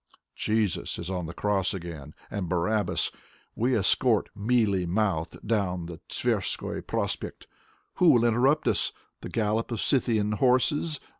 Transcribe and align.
Jesus 0.35 0.97
is 0.97 1.11
on 1.11 1.27
the 1.27 1.31
cross 1.35 1.75
again, 1.75 2.15
and 2.31 2.49
Barabbas 2.49 3.11
We 3.53 3.77
escort, 3.77 4.29
mealy 4.35 4.87
mouthed, 4.87 5.47
down 5.47 5.85
the 5.85 5.99
Tverskoi 6.09 6.81
Pros 6.87 7.15
pekt.... 7.15 7.45
Who 7.97 8.09
will 8.09 8.25
interrupt, 8.25 8.65
who? 8.65 8.73
The 9.21 9.29
gallop 9.29 9.69
of 9.71 9.79
Scythian 9.79 10.31
horses? 10.31 10.99